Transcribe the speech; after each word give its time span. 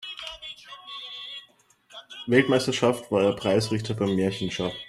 Weltmeisterschaft 2.25 3.11
war 3.11 3.21
er 3.21 3.35
Preisrichter 3.35 3.93
beim 3.93 4.15
Märchenschach. 4.15 4.73